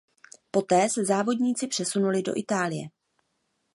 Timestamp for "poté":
0.51-0.89